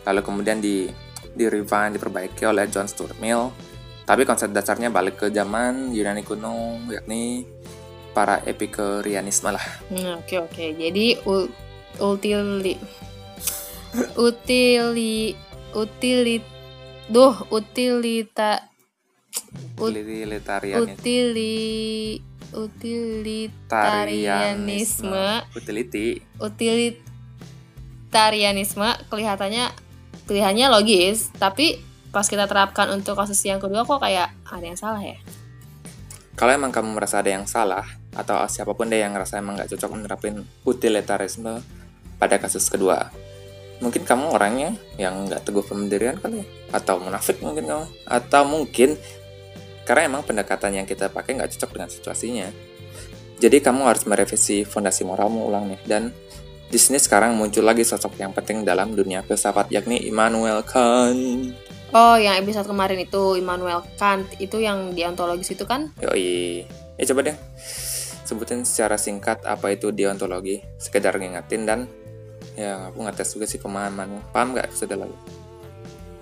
Lalu 0.08 0.20
kemudian 0.24 0.64
di 0.64 0.88
di 1.32 1.44
refine, 1.48 1.92
diperbaiki 1.92 2.48
oleh 2.48 2.64
John 2.72 2.88
Stuart 2.88 3.20
Mill. 3.20 3.52
Tapi 4.02 4.22
konsep 4.22 4.48
dasarnya 4.48 4.88
balik 4.88 5.16
ke 5.16 5.28
zaman 5.28 5.90
Yunani 5.90 6.20
kuno, 6.20 6.78
yakni 6.86 7.42
para 8.10 8.38
Epicureanisme 8.42 9.50
lah. 9.50 9.62
Hmm, 9.88 10.18
Oke 10.18 10.36
oke, 10.38 10.64
jadi 10.74 11.16
u- 11.22 11.50
utili 11.98 12.74
utili 14.16 15.36
utilit 15.72 16.42
duh 17.06 17.32
utilita 17.48 18.60
Ut- 19.74 19.92
Utilitarianisme. 19.92 20.92
utili 20.92 22.20
utilitarianisme 22.52 25.24
Utility. 25.52 26.20
utilitarianisme 26.38 28.88
kelihatannya 29.08 29.64
pilihannya 30.24 30.66
logis 30.70 31.28
tapi 31.34 31.80
pas 32.12 32.28
kita 32.28 32.44
terapkan 32.44 32.92
untuk 32.92 33.16
kasus 33.16 33.40
yang 33.42 33.58
kedua 33.58 33.88
kok 33.88 33.98
kayak 34.04 34.30
ada 34.44 34.64
yang 34.64 34.78
salah 34.78 35.00
ya 35.00 35.16
Kalau 36.32 36.52
emang 36.52 36.72
kamu 36.72 36.96
merasa 36.96 37.20
ada 37.20 37.28
yang 37.28 37.44
salah, 37.44 37.84
atau 38.16 38.40
siapa 38.48 38.72
pun 38.72 38.88
deh 38.88 39.04
yang 39.04 39.12
ngerasa 39.12 39.36
emang 39.36 39.60
nggak 39.60 39.76
cocok 39.76 39.90
menerapin 39.92 40.40
utilitarisme 40.64 41.60
pada 42.16 42.40
kasus 42.40 42.72
kedua, 42.72 43.12
mungkin 43.84 44.00
kamu 44.08 44.32
orangnya 44.32 44.72
yang 44.96 45.28
nggak 45.28 45.44
teguh 45.44 45.60
pendirian 45.60 46.16
kali 46.16 46.40
ya, 46.40 46.46
atau 46.72 47.04
munafik 47.04 47.36
mungkin 47.44 47.68
kamu, 47.68 47.84
atau 48.08 48.42
mungkin 48.48 48.96
karena 49.84 50.08
emang 50.08 50.22
pendekatan 50.22 50.78
yang 50.78 50.86
kita 50.86 51.10
pakai 51.10 51.36
nggak 51.36 51.52
cocok 51.52 51.70
dengan 51.74 51.90
situasinya. 51.92 52.48
Jadi 53.42 53.58
kamu 53.58 53.82
harus 53.90 54.06
merevisi 54.06 54.62
fondasi 54.62 55.02
moralmu 55.02 55.50
ulang 55.50 55.66
nih. 55.66 55.80
Dan 55.82 56.14
di 56.70 56.78
sini 56.78 57.02
sekarang 57.02 57.34
muncul 57.34 57.66
lagi 57.66 57.82
sosok 57.82 58.14
yang 58.22 58.30
penting 58.30 58.62
dalam 58.62 58.94
dunia 58.94 59.26
filsafat 59.26 59.74
yakni 59.74 60.06
Immanuel 60.06 60.62
Kant. 60.62 61.50
Oh 61.92 62.16
yang 62.16 62.40
episode 62.40 62.68
kemarin 62.68 63.00
itu 63.00 63.36
Immanuel 63.36 63.84
Kant 63.96 64.28
itu 64.40 64.60
yang 64.60 64.92
deontologis 64.92 65.52
itu 65.52 65.64
kan 65.64 65.92
Yoi. 66.00 66.64
Ya 67.00 67.04
coba 67.08 67.32
deh 67.32 67.36
sebutin 68.32 68.64
secara 68.64 68.96
singkat 68.96 69.44
apa 69.44 69.76
itu 69.76 69.92
deontologi, 69.92 70.64
sekedar 70.80 71.20
ngingetin 71.20 71.68
dan 71.68 71.80
ya 72.56 72.88
aku 72.88 73.04
ngetes 73.04 73.36
juga 73.36 73.44
sih 73.44 73.60
pemahamanmu. 73.60 74.32
Paham 74.32 74.56
nggak 74.56 74.72
episode 74.72 74.96
lalu? 74.96 75.16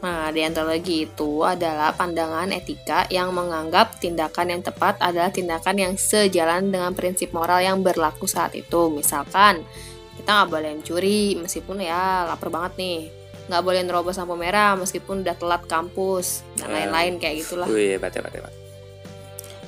Nah, 0.01 0.33
deontologi 0.33 1.05
itu 1.05 1.45
adalah 1.45 1.93
pandangan 1.93 2.49
etika 2.57 3.05
yang 3.13 3.37
menganggap 3.37 4.01
tindakan 4.01 4.49
yang 4.49 4.63
tepat 4.65 4.97
adalah 4.97 5.29
tindakan 5.29 5.77
yang 5.77 5.93
sejalan 6.01 6.73
dengan 6.73 6.97
prinsip 6.97 7.37
moral 7.37 7.61
yang 7.61 7.85
berlaku 7.85 8.25
saat 8.25 8.57
itu. 8.57 8.89
Misalkan, 8.89 9.61
kita 10.17 10.31
nggak 10.33 10.49
boleh 10.49 10.71
mencuri 10.81 11.37
meskipun 11.37 11.85
ya 11.85 12.25
lapar 12.33 12.49
banget 12.49 12.73
nih. 12.81 13.20
Nggak 13.51 13.63
boleh 13.67 13.83
nerobos 13.83 14.15
lampu 14.15 14.39
merah 14.39 14.79
meskipun 14.79 15.27
udah 15.27 15.35
telat 15.35 15.67
kampus. 15.67 16.47
Dan 16.55 16.71
Eh. 16.71 16.75
lain-lain 16.87 17.19
kayak 17.19 17.43
gitulah. 17.43 17.67
Wih, 17.67 17.99
baca 17.99 18.23
baca 18.23 18.39
baca. 18.47 18.59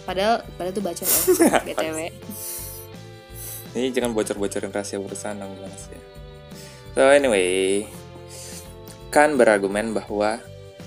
Padahal, 0.03 0.47
padahal 0.55 0.75
tuh 0.75 0.85
baca 0.87 1.03
loh, 1.03 1.23
BTW. 1.67 1.99
Ini 3.73 3.89
jangan 3.91 4.13
bocor-bocorin 4.13 4.71
rahasia 4.71 5.03
perusahaan 5.03 5.35
dong 5.35 5.51
gimana 5.57 5.75
sih. 5.75 5.99
So 6.93 7.09
anyway, 7.09 7.89
kan 9.09 9.35
berargumen 9.35 9.97
bahwa 9.97 10.39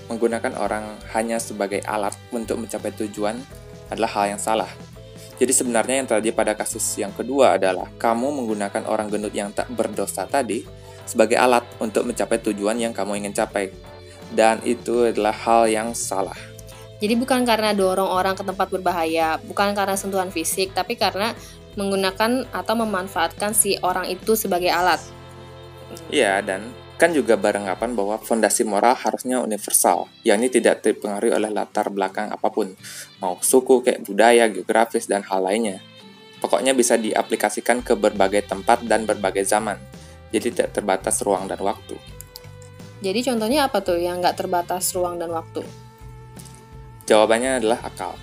menggunakan 0.06 0.54
orang 0.54 0.84
hanya 1.12 1.36
sebagai 1.36 1.82
alat 1.82 2.14
untuk 2.30 2.62
mencapai 2.62 2.94
tujuan 2.94 3.36
adalah 3.90 4.10
hal 4.14 4.38
yang 4.38 4.40
salah. 4.40 4.70
Jadi 5.36 5.52
sebenarnya 5.52 6.00
yang 6.00 6.08
terjadi 6.08 6.30
pada 6.32 6.52
kasus 6.54 6.80
yang 6.96 7.10
kedua 7.12 7.58
adalah 7.58 7.90
kamu 7.98 8.40
menggunakan 8.40 8.86
orang 8.86 9.10
gendut 9.10 9.34
yang 9.34 9.52
tak 9.52 9.68
berdosa 9.68 10.24
tadi 10.24 10.64
sebagai 11.06 11.38
alat 11.38 11.64
untuk 11.78 12.04
mencapai 12.04 12.42
tujuan 12.50 12.76
yang 12.76 12.92
kamu 12.92 13.24
ingin 13.24 13.32
capai. 13.32 13.72
Dan 14.34 14.58
itu 14.66 15.06
adalah 15.06 15.32
hal 15.32 15.70
yang 15.70 15.94
salah. 15.94 16.36
Jadi 16.98 17.14
bukan 17.14 17.44
karena 17.46 17.76
dorong 17.76 18.08
orang 18.08 18.34
ke 18.34 18.42
tempat 18.42 18.68
berbahaya, 18.72 19.36
bukan 19.44 19.76
karena 19.76 19.94
sentuhan 19.94 20.32
fisik, 20.32 20.72
tapi 20.74 20.96
karena 20.96 21.36
menggunakan 21.76 22.48
atau 22.50 22.74
memanfaatkan 22.74 23.52
si 23.52 23.76
orang 23.84 24.08
itu 24.08 24.32
sebagai 24.32 24.72
alat. 24.72 24.98
Iya, 26.08 26.40
dan 26.40 26.72
kan 26.96 27.12
juga 27.12 27.36
beranggapan 27.36 27.92
bahwa 27.92 28.16
fondasi 28.16 28.64
moral 28.64 28.96
harusnya 28.96 29.44
universal, 29.44 30.08
yakni 30.24 30.48
tidak 30.48 30.80
dipengaruhi 30.80 31.36
oleh 31.36 31.52
latar 31.52 31.92
belakang 31.92 32.32
apa 32.32 32.48
pun, 32.48 32.72
mau 33.20 33.36
suku, 33.44 33.84
kayak 33.84 34.08
budaya, 34.08 34.48
geografis, 34.48 35.04
dan 35.04 35.20
hal 35.28 35.44
lainnya. 35.44 35.84
Pokoknya 36.40 36.72
bisa 36.72 36.96
diaplikasikan 36.96 37.84
ke 37.84 37.92
berbagai 37.92 38.48
tempat 38.48 38.84
dan 38.88 39.04
berbagai 39.04 39.44
zaman, 39.44 39.76
jadi 40.30 40.46
tidak 40.52 40.68
terbatas 40.76 41.22
ruang 41.22 41.46
dan 41.46 41.60
waktu. 41.62 41.96
Jadi 43.04 43.20
contohnya 43.28 43.68
apa 43.68 43.84
tuh 43.84 44.00
yang 44.00 44.24
nggak 44.24 44.40
terbatas 44.40 44.90
ruang 44.96 45.20
dan 45.20 45.28
waktu? 45.30 45.60
Jawabannya 47.06 47.62
adalah 47.62 47.84
akal. 47.86 48.16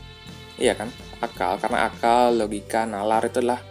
Iya 0.59 0.75
kan? 0.75 0.89
Akal, 1.23 1.55
karena 1.61 1.87
akal, 1.87 2.35
logika, 2.35 2.83
nalar 2.83 3.23
itu 3.23 3.39
adalah 3.39 3.63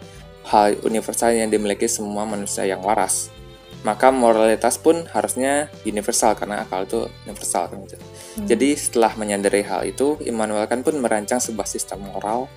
hal 0.49 0.73
universal 0.81 1.31
yang 1.37 1.53
dimiliki 1.53 1.85
semua 1.85 2.25
manusia 2.25 2.65
yang 2.65 2.81
waras. 2.81 3.29
Maka 3.83 4.15
moralitas 4.15 4.79
pun 4.79 5.03
harusnya 5.11 5.67
universal 5.83 6.39
karena 6.39 6.63
akal 6.63 6.87
itu 6.87 7.03
universal 7.27 7.67
kan 7.67 7.83
gitu. 7.83 7.99
Jadi 8.47 8.69
setelah 8.79 9.11
menyadari 9.19 9.61
hal 9.61 9.83
itu, 9.83 10.17
Immanuel 10.23 10.65
Kant 10.71 10.87
pun 10.87 10.95
merancang 10.97 11.43
sebuah 11.43 11.67
sistem 11.67 12.07
moral 12.07 12.47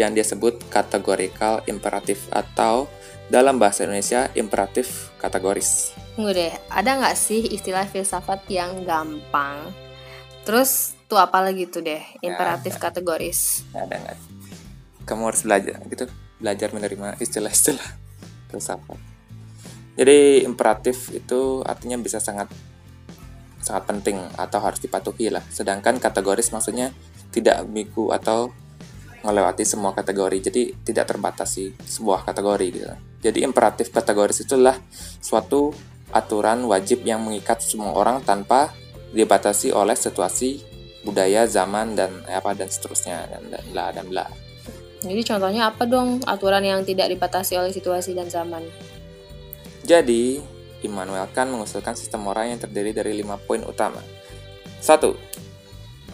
yang 0.00 0.16
dia 0.16 0.24
sebut 0.24 0.56
kategorikal 0.72 1.60
imperatif 1.68 2.24
atau 2.32 2.88
dalam 3.28 3.60
bahasa 3.60 3.84
Indonesia 3.86 4.30
imperatif 4.34 5.12
kategoris. 5.20 5.94
Tunggu 6.16 6.34
deh, 6.34 6.52
ada 6.68 6.98
nggak 6.98 7.16
sih 7.16 7.46
istilah 7.54 7.86
filsafat 7.86 8.44
yang 8.50 8.82
gampang? 8.82 9.70
Terus 10.42 10.98
tuh 11.06 11.20
apa 11.20 11.38
lagi 11.44 11.70
tuh 11.70 11.86
deh, 11.86 12.02
imperatif 12.24 12.76
ada. 12.76 12.90
kategoris. 12.90 13.62
Nggak 13.70 13.84
ada 13.86 13.96
nggak? 14.02 14.18
Kamu 15.06 15.22
harus 15.30 15.42
belajar 15.46 15.78
gitu, 15.86 16.04
belajar 16.42 16.68
menerima 16.74 17.08
istilah-istilah 17.22 17.88
filsafat. 18.50 18.98
Jadi 19.92 20.42
imperatif 20.48 21.12
itu 21.12 21.60
artinya 21.68 22.00
bisa 22.00 22.16
sangat 22.16 22.48
sangat 23.62 23.86
penting 23.86 24.18
atau 24.34 24.58
harus 24.58 24.82
dipatuhi 24.82 25.30
lah. 25.30 25.44
Sedangkan 25.52 26.00
kategoris 26.02 26.50
maksudnya 26.50 26.90
tidak 27.30 27.64
miku 27.68 28.10
atau 28.10 28.50
melewati 29.22 29.62
semua 29.62 29.94
kategori. 29.94 30.50
Jadi 30.50 30.62
tidak 30.82 31.14
terbatasi 31.14 31.76
sebuah 31.86 32.26
kategori 32.26 32.66
gitu. 32.72 33.11
Jadi 33.22 33.46
imperatif 33.46 33.94
kategoris 33.94 34.42
itulah 34.42 34.74
suatu 35.22 35.70
aturan 36.10 36.66
wajib 36.66 37.06
yang 37.06 37.22
mengikat 37.22 37.62
semua 37.62 37.94
orang 37.94 38.20
tanpa 38.20 38.74
dibatasi 39.14 39.70
oleh 39.70 39.94
situasi, 39.94 40.60
budaya, 41.06 41.46
zaman 41.46 41.94
dan 41.94 42.10
apa 42.26 42.52
dan 42.52 42.68
seterusnya 42.68 43.30
dan 43.30 43.42
dan 43.48 43.64
bla 43.70 43.86
dan 43.94 44.06
bla. 44.10 44.26
Jadi 45.02 45.22
contohnya 45.26 45.70
apa 45.70 45.86
dong 45.86 46.22
aturan 46.26 46.62
yang 46.62 46.82
tidak 46.82 47.10
dibatasi 47.10 47.58
oleh 47.58 47.74
situasi 47.74 48.14
dan 48.14 48.30
zaman? 48.30 48.62
Jadi, 49.82 50.38
Immanuel 50.86 51.26
Kant 51.34 51.50
mengusulkan 51.50 51.98
sistem 51.98 52.26
moral 52.26 52.54
yang 52.54 52.62
terdiri 52.62 52.94
dari 52.94 53.18
lima 53.18 53.34
poin 53.34 53.66
utama. 53.66 53.98
Satu, 54.78 55.18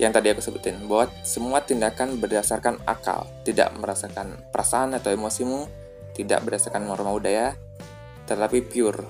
yang 0.01 0.09
tadi 0.09 0.33
aku 0.33 0.41
sebutin, 0.41 0.89
bahwa 0.89 1.13
semua 1.21 1.61
tindakan 1.61 2.17
berdasarkan 2.17 2.81
akal, 2.89 3.29
tidak 3.45 3.77
merasakan 3.77 4.41
perasaan 4.49 4.97
atau 4.97 5.13
emosimu, 5.13 5.69
tidak 6.19 6.43
berdasarkan 6.43 6.83
norma 6.83 7.15
budaya, 7.15 7.55
tetapi 8.27 8.67
pure, 8.67 9.07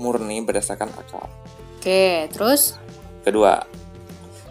murni 0.00 0.40
berdasarkan 0.40 0.88
akal. 0.96 1.28
Oke, 1.76 2.32
terus 2.32 2.80
Kedua, 3.20 3.60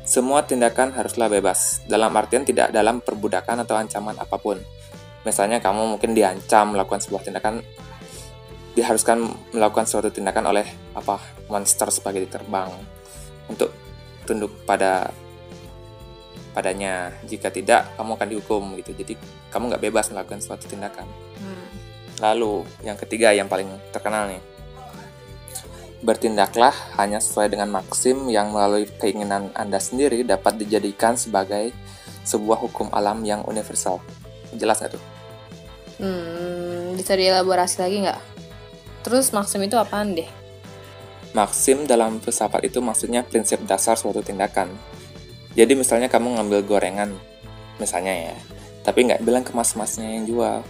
semua 0.06 0.46
tindakan 0.46 0.94
haruslah 0.94 1.26
bebas, 1.26 1.82
dalam 1.90 2.14
artian 2.14 2.46
tidak 2.46 2.70
dalam 2.70 3.02
perbudakan 3.02 3.66
atau 3.66 3.74
ancaman 3.78 4.14
apa 4.22 4.38
pun. 4.38 4.62
Misalnya 5.26 5.58
kamu 5.58 5.98
mungkin 5.98 6.14
diancam 6.14 6.78
melakukan 6.78 7.02
sebuah 7.02 7.26
tindakan, 7.26 7.66
diharuskan 8.78 9.26
melakukan 9.58 9.90
suatu 9.90 10.14
tindakan 10.14 10.54
oleh 10.54 10.66
apa 10.94 11.18
monster 11.50 11.90
sebagai 11.90 12.30
terbang 12.30 12.70
untuk 13.50 13.74
tunduk 14.30 14.54
pada 14.70 15.10
padanya. 16.54 17.10
Jika 17.26 17.50
tidak, 17.50 17.98
kamu 17.98 18.18
akan 18.22 18.28
dihukum 18.30 18.64
gitu. 18.78 18.94
Jadi 18.94 19.14
kamu 19.50 19.74
nggak 19.74 19.84
bebas 19.90 20.14
melakukan 20.14 20.42
suatu 20.46 20.70
tindakan. 20.70 21.10
hmm, 21.42 21.59
Lalu 22.20 22.68
yang 22.84 23.00
ketiga 23.00 23.32
yang 23.32 23.48
paling 23.48 23.68
terkenal 23.92 24.28
nih. 24.28 24.44
Bertindaklah 26.00 26.72
hanya 26.96 27.20
sesuai 27.20 27.52
dengan 27.52 27.72
maksim 27.72 28.32
yang 28.32 28.56
melalui 28.56 28.88
keinginan 28.88 29.52
Anda 29.52 29.84
sendiri 29.84 30.24
dapat 30.24 30.56
dijadikan 30.56 31.20
sebagai 31.20 31.76
sebuah 32.24 32.60
hukum 32.64 32.88
alam 32.96 33.20
yang 33.28 33.44
universal. 33.44 34.00
Jelas 34.56 34.80
nggak 34.80 34.96
tuh? 34.96 35.04
hmm, 36.00 36.96
bisa 36.96 37.14
dielaborasi 37.14 37.76
lagi 37.84 37.98
nggak? 38.08 38.22
Terus 39.04 39.32
maksim 39.36 39.64
itu 39.64 39.76
apaan 39.76 40.16
deh? 40.16 40.28
Maksim 41.36 41.86
dalam 41.86 42.18
filsafat 42.18 42.66
itu 42.66 42.82
maksudnya 42.82 43.22
prinsip 43.22 43.62
dasar 43.68 44.00
suatu 44.00 44.24
tindakan. 44.26 44.74
Jadi 45.54 45.76
misalnya 45.78 46.10
kamu 46.10 46.40
ngambil 46.40 46.60
gorengan, 46.66 47.12
misalnya 47.78 48.34
ya, 48.34 48.36
tapi 48.82 49.06
nggak 49.06 49.22
bilang 49.22 49.44
ke 49.46 49.54
mas-masnya 49.54 50.08
yang 50.10 50.26
jual. 50.26 50.64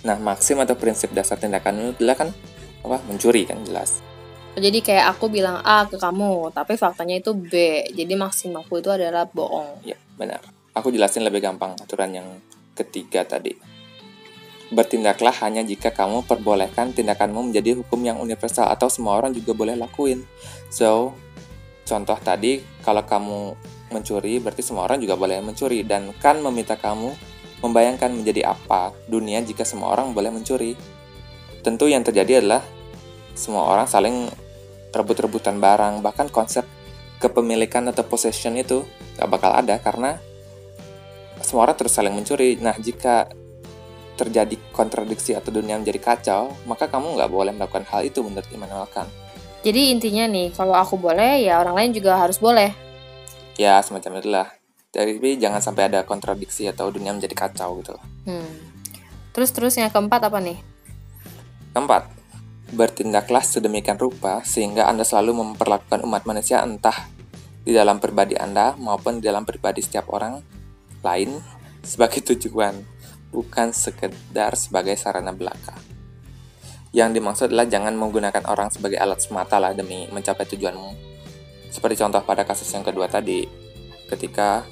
Nah, 0.00 0.16
maksim 0.16 0.56
atau 0.60 0.76
prinsip 0.76 1.12
dasar 1.12 1.36
tindakan 1.36 1.92
itu 1.92 2.00
adalah 2.00 2.16
kan 2.26 2.28
apa 2.80 2.96
mencuri 3.04 3.44
kan 3.44 3.60
jelas. 3.64 4.00
Jadi 4.56 4.82
kayak 4.82 5.14
aku 5.14 5.30
bilang 5.30 5.62
A 5.62 5.86
ke 5.86 5.94
kamu, 5.94 6.50
tapi 6.50 6.74
faktanya 6.74 7.22
itu 7.22 7.30
B. 7.36 7.84
Jadi 7.94 8.14
maksim 8.18 8.50
aku 8.56 8.82
itu 8.82 8.90
adalah 8.90 9.28
bohong. 9.28 9.86
Ya, 9.86 9.94
benar. 10.18 10.42
Aku 10.74 10.90
jelasin 10.90 11.22
lebih 11.22 11.44
gampang 11.44 11.78
aturan 11.78 12.10
yang 12.10 12.28
ketiga 12.74 13.22
tadi. 13.22 13.54
Bertindaklah 14.70 15.34
hanya 15.42 15.66
jika 15.66 15.90
kamu 15.90 16.26
perbolehkan 16.26 16.94
tindakanmu 16.94 17.50
menjadi 17.50 17.78
hukum 17.78 18.02
yang 18.06 18.22
universal 18.22 18.70
atau 18.70 18.86
semua 18.86 19.18
orang 19.18 19.34
juga 19.34 19.54
boleh 19.54 19.74
lakuin. 19.78 20.22
So, 20.70 21.14
contoh 21.86 22.18
tadi, 22.22 22.62
kalau 22.82 23.02
kamu 23.02 23.38
mencuri, 23.90 24.38
berarti 24.38 24.62
semua 24.62 24.86
orang 24.86 25.02
juga 25.02 25.18
boleh 25.18 25.42
mencuri. 25.42 25.82
Dan 25.82 26.14
kan 26.18 26.38
meminta 26.38 26.78
kamu 26.78 27.10
membayangkan 27.60 28.12
menjadi 28.12 28.52
apa 28.56 28.92
dunia 29.08 29.40
jika 29.44 29.64
semua 29.64 29.92
orang 29.92 30.16
boleh 30.16 30.32
mencuri. 30.32 30.74
Tentu 31.60 31.86
yang 31.92 32.00
terjadi 32.00 32.40
adalah 32.40 32.64
semua 33.36 33.68
orang 33.68 33.84
saling 33.88 34.28
rebut-rebutan 34.90 35.60
barang, 35.60 36.00
bahkan 36.00 36.26
konsep 36.32 36.64
kepemilikan 37.20 37.84
atau 37.92 38.02
possession 38.02 38.56
itu 38.56 38.82
gak 39.20 39.28
bakal 39.28 39.52
ada 39.52 39.76
karena 39.76 40.16
semua 41.44 41.68
orang 41.68 41.76
terus 41.76 41.92
saling 41.92 42.12
mencuri. 42.12 42.56
Nah, 42.60 42.76
jika 42.76 43.28
terjadi 44.16 44.56
kontradiksi 44.76 45.32
atau 45.32 45.48
dunia 45.48 45.80
menjadi 45.80 46.00
kacau, 46.00 46.52
maka 46.68 46.92
kamu 46.92 47.16
nggak 47.16 47.30
boleh 47.32 47.52
melakukan 47.56 47.88
hal 47.88 48.04
itu 48.04 48.20
menurut 48.20 48.44
Immanuel 48.52 48.84
Kant. 48.92 49.08
Jadi 49.64 49.92
intinya 49.92 50.28
nih, 50.28 50.52
kalau 50.52 50.76
aku 50.76 51.00
boleh, 51.00 51.40
ya 51.40 51.60
orang 51.60 51.76
lain 51.76 51.90
juga 51.96 52.20
harus 52.20 52.36
boleh. 52.36 52.72
Ya, 53.56 53.80
semacam 53.80 54.20
itulah. 54.20 54.59
Tapi 54.90 55.38
jangan 55.38 55.62
sampai 55.62 55.86
ada 55.86 56.02
kontradiksi 56.02 56.66
atau 56.66 56.90
dunia 56.90 57.14
menjadi 57.14 57.46
kacau 57.46 57.78
gitu. 57.78 57.94
Hmm. 58.26 58.50
Terus 59.30 59.54
terus 59.54 59.78
yang 59.78 59.86
keempat 59.86 60.26
apa 60.26 60.42
nih? 60.42 60.58
Keempat, 61.70 62.10
bertindaklah 62.74 63.46
sedemikian 63.46 63.94
rupa 63.94 64.42
sehingga 64.42 64.90
Anda 64.90 65.06
selalu 65.06 65.38
memperlakukan 65.38 66.02
umat 66.02 66.26
manusia 66.26 66.66
entah 66.66 67.06
di 67.62 67.70
dalam 67.70 68.02
pribadi 68.02 68.34
Anda 68.34 68.74
maupun 68.74 69.22
di 69.22 69.30
dalam 69.30 69.46
pribadi 69.46 69.78
setiap 69.78 70.10
orang 70.10 70.42
lain 71.06 71.38
sebagai 71.86 72.22
tujuan 72.34 72.74
bukan 73.30 73.70
sekedar 73.70 74.58
sebagai 74.58 74.98
sarana 74.98 75.30
belaka. 75.30 75.78
Yang 76.90 77.22
dimaksud 77.22 77.46
adalah 77.54 77.70
jangan 77.70 77.94
menggunakan 77.94 78.42
orang 78.50 78.74
sebagai 78.74 78.98
alat 78.98 79.22
semata 79.22 79.62
lah 79.62 79.70
demi 79.70 80.10
mencapai 80.10 80.42
tujuanmu. 80.50 80.90
Seperti 81.70 82.02
contoh 82.02 82.18
pada 82.26 82.42
kasus 82.42 82.66
yang 82.74 82.82
kedua 82.82 83.06
tadi, 83.06 83.46
ketika 84.10 84.66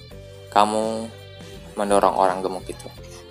kamu 0.51 1.09
mendorong 1.79 2.17
orang 2.19 2.43
gemuk 2.43 2.67
itu. 2.67 2.89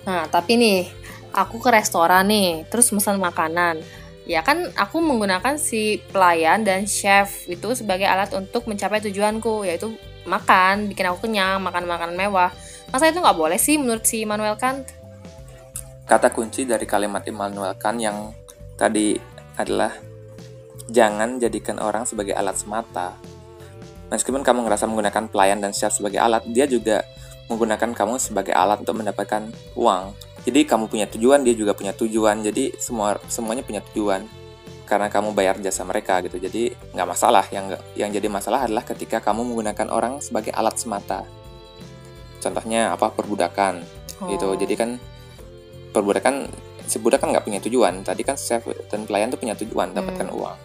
Nah, 0.08 0.24
tapi 0.30 0.56
nih, 0.56 0.88
aku 1.36 1.60
ke 1.60 1.68
restoran 1.68 2.26
nih, 2.30 2.64
terus 2.72 2.88
pesan 2.88 3.20
makanan. 3.20 3.80
Ya 4.28 4.44
kan 4.44 4.68
aku 4.76 5.00
menggunakan 5.00 5.56
si 5.56 6.04
pelayan 6.12 6.60
dan 6.60 6.84
chef 6.84 7.48
itu 7.48 7.72
sebagai 7.72 8.04
alat 8.04 8.32
untuk 8.36 8.68
mencapai 8.68 9.00
tujuanku, 9.00 9.64
yaitu 9.64 9.96
makan, 10.28 10.92
bikin 10.92 11.08
aku 11.08 11.28
kenyang, 11.28 11.60
makan 11.64 11.88
makanan 11.88 12.16
mewah. 12.16 12.52
Masa 12.92 13.08
itu 13.08 13.20
nggak 13.20 13.36
boleh 13.36 13.56
sih 13.56 13.80
menurut 13.80 14.04
si 14.04 14.28
Manuel 14.28 14.56
Kant? 14.60 14.84
Kata 16.08 16.32
kunci 16.32 16.64
dari 16.64 16.88
kalimat 16.88 17.24
Immanuel 17.28 17.76
Kant 17.76 18.00
yang 18.00 18.32
tadi 18.76 19.16
adalah 19.60 19.92
jangan 20.88 21.36
jadikan 21.36 21.80
orang 21.80 22.08
sebagai 22.08 22.32
alat 22.32 22.56
semata. 22.56 23.16
Meskipun 24.08 24.40
kamu 24.40 24.64
ngerasa 24.64 24.88
menggunakan 24.88 25.28
pelayan 25.28 25.60
dan 25.60 25.76
chef 25.76 25.92
sebagai 25.92 26.20
alat, 26.20 26.44
dia 26.48 26.64
juga 26.64 27.04
menggunakan 27.48 27.92
kamu 27.92 28.16
sebagai 28.20 28.56
alat 28.56 28.80
untuk 28.80 28.96
mendapatkan 28.96 29.52
uang. 29.76 30.16
Jadi 30.48 30.64
kamu 30.64 30.88
punya 30.88 31.06
tujuan, 31.08 31.44
dia 31.44 31.52
juga 31.52 31.76
punya 31.76 31.92
tujuan. 31.92 32.40
Jadi 32.40 32.76
semua 32.80 33.20
semuanya 33.28 33.60
punya 33.64 33.84
tujuan 33.92 34.24
karena 34.88 35.12
kamu 35.12 35.36
bayar 35.36 35.60
jasa 35.60 35.84
mereka 35.84 36.24
gitu. 36.24 36.40
Jadi 36.40 36.72
nggak 36.96 37.08
masalah. 37.08 37.44
Yang 37.52 37.76
yang 37.96 38.08
jadi 38.08 38.28
masalah 38.32 38.64
adalah 38.64 38.84
ketika 38.88 39.20
kamu 39.20 39.44
menggunakan 39.44 39.92
orang 39.92 40.24
sebagai 40.24 40.56
alat 40.56 40.80
semata. 40.80 41.28
Contohnya 42.40 42.96
apa 42.96 43.12
perbudakan 43.12 43.84
gitu. 43.84 44.24
oh. 44.24 44.56
gitu. 44.56 44.64
Jadi 44.64 44.74
kan 44.76 44.90
perbudakan 45.92 46.48
si 46.88 46.96
budak 46.96 47.20
kan 47.20 47.28
nggak 47.36 47.44
punya 47.44 47.60
tujuan 47.60 48.00
tadi 48.00 48.24
kan 48.24 48.34
chef 48.34 48.64
dan 48.88 49.04
pelayan 49.04 49.28
tuh 49.28 49.36
punya 49.36 49.52
tujuan 49.52 49.92
dapatkan 49.92 50.28
hmm. 50.32 50.38
uang 50.40 50.56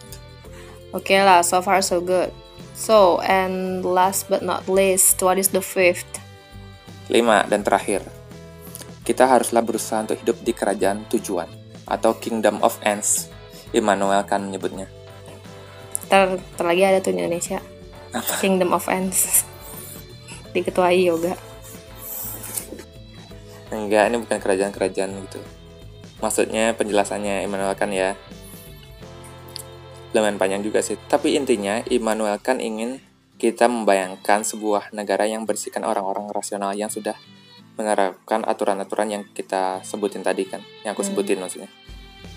oke 0.96 1.04
okay 1.04 1.20
lah 1.20 1.44
so 1.44 1.60
far 1.60 1.84
so 1.84 2.00
good 2.00 2.32
so 2.74 3.22
and 3.24 3.86
last 3.86 4.28
but 4.28 4.42
not 4.44 4.66
least 4.68 5.22
what 5.22 5.38
is 5.38 5.54
the 5.54 5.62
fifth? 5.62 6.20
Lima 7.08 7.46
dan 7.48 7.62
terakhir. 7.64 8.04
Kita 9.04 9.28
haruslah 9.28 9.64
berusaha 9.64 10.04
untuk 10.04 10.18
hidup 10.20 10.36
di 10.42 10.52
kerajaan 10.52 11.06
tujuan 11.08 11.48
atau 11.88 12.16
kingdom 12.18 12.60
of 12.60 12.76
ends. 12.84 13.30
Immanuel 13.74 14.22
kan 14.26 14.44
menyebutnya. 14.44 14.86
Ter, 16.08 16.38
ter 16.38 16.64
lagi 16.64 16.82
ada 16.84 16.98
tuh 17.00 17.12
di 17.14 17.20
Indonesia. 17.20 17.58
Apa? 18.14 18.38
kingdom 18.38 18.70
of 18.70 18.86
ends. 18.86 19.42
Diketuai 20.54 21.02
yoga. 21.02 21.34
Enggak, 23.74 24.06
ini 24.06 24.22
bukan 24.22 24.38
kerajaan-kerajaan 24.38 25.10
gitu. 25.26 25.42
Maksudnya 26.22 26.78
penjelasannya 26.78 27.42
Immanuel 27.42 27.74
kan 27.74 27.90
ya. 27.90 28.14
Lumayan 30.14 30.38
panjang 30.38 30.62
juga 30.62 30.80
sih. 30.80 30.94
Tapi 30.94 31.34
intinya 31.34 31.82
Immanuel 31.90 32.38
kan 32.38 32.62
ingin 32.62 33.02
kita 33.34 33.66
membayangkan 33.66 34.46
sebuah 34.46 34.94
negara 34.94 35.26
yang 35.26 35.42
bersihkan 35.42 35.82
orang-orang 35.82 36.30
rasional 36.30 36.70
yang 36.72 36.88
sudah 36.88 37.18
menerapkan 37.74 38.46
aturan-aturan 38.46 39.10
yang 39.10 39.22
kita 39.34 39.82
sebutin 39.82 40.22
tadi 40.22 40.46
kan, 40.46 40.62
yang 40.86 40.94
aku 40.94 41.02
hmm. 41.02 41.10
sebutin 41.10 41.38
maksudnya. 41.42 41.70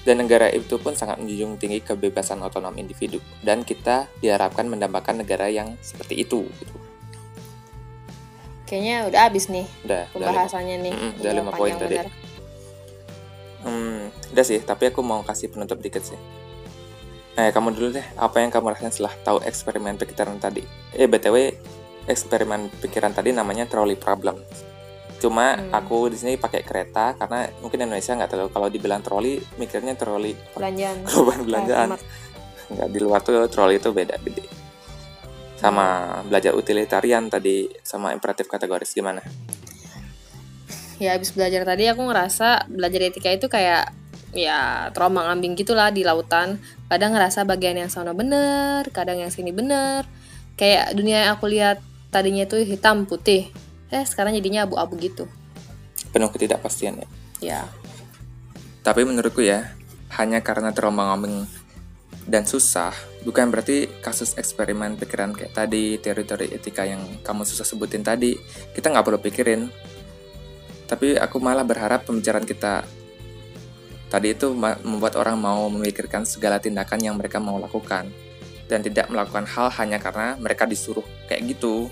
Dan 0.02 0.24
negara 0.24 0.50
itu 0.50 0.80
pun 0.82 0.98
sangat 0.98 1.22
menjunjung 1.22 1.60
tinggi 1.62 1.84
kebebasan 1.84 2.40
otonom 2.40 2.74
individu 2.80 3.20
dan 3.44 3.62
kita 3.68 4.08
diharapkan 4.24 4.66
mendambakan 4.66 5.22
negara 5.22 5.52
yang 5.52 5.76
seperti 5.84 6.24
itu 6.24 6.48
gitu. 6.64 6.76
Kayaknya 8.68 8.96
udah 9.08 9.20
habis 9.28 9.46
nih 9.48 9.68
udah, 9.88 10.04
pembahasannya 10.12 10.76
udah 10.80 10.84
nih. 10.84 10.94
Mm 10.96 11.00
-mm, 11.00 11.20
udah 11.22 11.32
lima 11.32 11.52
poin 11.54 11.74
tadi. 11.76 11.96
Hmm, 13.68 14.02
udah 14.32 14.46
sih, 14.48 14.60
tapi 14.64 14.92
aku 14.92 15.04
mau 15.04 15.22
kasih 15.28 15.52
penutup 15.52 15.80
dikit 15.84 16.04
sih. 16.04 16.20
Nah, 17.38 17.46
ya, 17.46 17.52
kamu 17.54 17.78
dulu 17.78 17.94
deh, 17.94 18.08
apa 18.18 18.42
yang 18.42 18.50
kamu 18.50 18.74
rasain 18.74 18.90
setelah 18.90 19.14
tahu 19.22 19.38
eksperimen 19.46 19.94
pikiran 20.02 20.42
tadi? 20.42 20.66
Eh, 20.98 21.06
BTW, 21.06 21.54
eksperimen 22.10 22.74
pikiran 22.82 23.14
tadi 23.14 23.30
namanya 23.30 23.70
trolley 23.70 23.94
problem. 23.94 24.42
Cuma 25.22 25.54
hmm. 25.54 25.70
aku 25.70 26.10
di 26.10 26.18
sini 26.18 26.34
pakai 26.42 26.66
kereta 26.66 27.14
karena 27.14 27.46
mungkin 27.62 27.86
Indonesia 27.86 28.18
nggak 28.18 28.30
tahu 28.34 28.50
kalau 28.50 28.74
dibilang 28.74 29.06
trolley 29.06 29.38
mikirnya 29.62 29.94
trolley 29.94 30.34
belanjaan. 30.58 31.06
belanjaan. 31.46 31.88
Nggak 32.74 32.90
di 32.90 33.00
luar 33.06 33.22
tuh 33.22 33.46
trolley 33.54 33.78
itu 33.78 33.94
beda 33.94 34.18
gede 34.18 34.46
sama 35.58 36.22
belajar 36.22 36.54
utilitarian 36.54 37.34
tadi 37.34 37.66
sama 37.82 38.14
imperatif 38.14 38.46
kategoris 38.46 38.94
gimana? 38.94 39.26
Ya 41.02 41.18
habis 41.18 41.34
belajar 41.34 41.66
tadi 41.66 41.90
aku 41.90 42.02
ngerasa 42.06 42.70
belajar 42.70 43.02
etika 43.10 43.30
itu 43.34 43.50
kayak 43.50 43.90
ya 44.38 44.94
trauma 44.94 45.26
ambing 45.34 45.58
gitulah 45.58 45.90
di 45.90 46.06
lautan. 46.06 46.62
Kadang 46.88 47.18
ngerasa 47.18 47.44
bagian 47.44 47.76
yang 47.76 47.90
sana 47.90 48.14
bener, 48.14 48.86
kadang 48.94 49.18
yang 49.18 49.34
sini 49.34 49.50
bener. 49.50 50.06
Kayak 50.54 50.94
dunia 50.94 51.28
yang 51.28 51.32
aku 51.36 51.50
lihat 51.50 51.82
tadinya 52.14 52.46
itu 52.46 52.62
hitam 52.62 53.10
putih, 53.10 53.50
eh 53.90 54.06
sekarang 54.06 54.38
jadinya 54.38 54.64
abu-abu 54.64 54.96
gitu. 55.02 55.26
Penuh 56.14 56.30
ketidakpastian 56.32 57.04
ya. 57.04 57.08
Ya. 57.42 57.62
Tapi 58.82 59.04
menurutku 59.04 59.44
ya, 59.44 59.76
hanya 60.16 60.40
karena 60.40 60.72
trauma 60.72 61.12
ambing 61.12 61.44
dan 62.28 62.44
susah 62.44 62.92
bukan 63.24 63.48
berarti 63.48 63.88
kasus 64.04 64.36
eksperimen 64.36 65.00
pikiran 65.00 65.32
kayak 65.32 65.56
tadi 65.56 65.96
teori-teori 65.96 66.52
etika 66.52 66.84
yang 66.84 67.00
kamu 67.24 67.48
susah 67.48 67.64
sebutin 67.64 68.04
tadi 68.04 68.36
kita 68.76 68.92
nggak 68.92 69.06
perlu 69.08 69.20
pikirin 69.24 69.72
tapi 70.92 71.16
aku 71.16 71.40
malah 71.40 71.64
berharap 71.64 72.04
pembicaraan 72.04 72.44
kita 72.44 72.84
tadi 74.08 74.34
itu 74.36 74.52
membuat 74.56 75.20
orang 75.20 75.38
mau 75.40 75.68
memikirkan 75.72 76.24
segala 76.24 76.60
tindakan 76.60 77.00
yang 77.00 77.16
mereka 77.16 77.38
mau 77.40 77.60
lakukan. 77.60 78.10
Dan 78.68 78.84
tidak 78.84 79.08
melakukan 79.08 79.48
hal 79.48 79.72
hanya 79.80 79.96
karena 79.96 80.36
mereka 80.36 80.68
disuruh 80.68 81.04
kayak 81.32 81.56
gitu. 81.56 81.88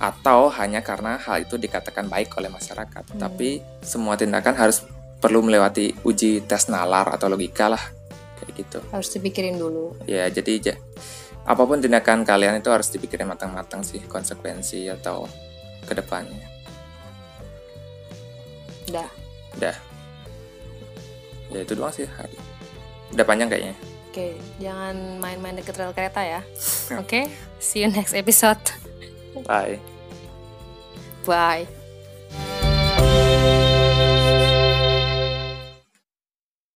Atau 0.00 0.48
hanya 0.56 0.80
karena 0.80 1.20
hal 1.20 1.44
itu 1.44 1.60
dikatakan 1.60 2.08
baik 2.08 2.32
oleh 2.38 2.48
masyarakat. 2.48 3.04
Hmm. 3.12 3.20
tapi 3.20 3.60
semua 3.84 4.16
tindakan 4.16 4.56
harus 4.56 4.84
perlu 5.18 5.42
melewati 5.42 5.98
uji 6.06 6.46
tes 6.46 6.70
nalar 6.70 7.10
atau 7.10 7.26
logika 7.26 7.66
lah 7.66 7.82
kayak 8.38 8.50
gitu. 8.54 8.78
Harus 8.94 9.10
dipikirin 9.10 9.58
dulu. 9.58 9.98
Ya 10.06 10.30
jadi 10.30 10.52
ja, 10.62 10.74
apa 11.42 11.62
pun 11.66 11.82
tindakan 11.82 12.22
kalian 12.22 12.62
itu 12.62 12.70
harus 12.70 12.88
dipikirin 12.94 13.26
matang-matang 13.26 13.82
sih 13.82 13.98
konsekuensi 14.06 14.86
atau 14.94 15.26
ke 15.84 15.92
depannya. 15.98 16.46
Udah 18.88 19.08
udah 19.58 19.87
ya 21.52 21.64
itu 21.64 21.72
doang 21.76 21.92
sih 21.92 22.04
udah 23.14 23.24
panjang 23.24 23.48
kayaknya 23.48 23.74
oke 23.76 23.98
Oke, 24.08 24.34
jangan 24.58 25.20
main-main 25.20 25.54
deket 25.60 25.76
rel 25.78 25.92
kereta 25.92 26.24
ya. 26.24 26.40
Oke, 26.98 27.28
see 27.60 27.84
you 27.84 27.92
next 27.92 28.16
episode. 28.16 28.58
Bye. 29.46 29.78
Bye. 31.28 31.77